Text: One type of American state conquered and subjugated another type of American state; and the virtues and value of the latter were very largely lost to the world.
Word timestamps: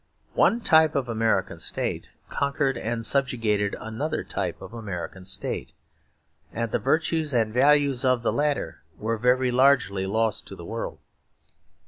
One 0.33 0.61
type 0.61 0.95
of 0.95 1.07
American 1.07 1.59
state 1.59 2.09
conquered 2.27 2.75
and 2.75 3.05
subjugated 3.05 3.75
another 3.79 4.23
type 4.23 4.59
of 4.59 4.73
American 4.73 5.25
state; 5.25 5.73
and 6.51 6.71
the 6.71 6.79
virtues 6.79 7.35
and 7.35 7.53
value 7.53 7.93
of 8.03 8.23
the 8.23 8.33
latter 8.33 8.81
were 8.97 9.19
very 9.19 9.51
largely 9.51 10.07
lost 10.07 10.47
to 10.47 10.55
the 10.55 10.65
world. 10.65 10.97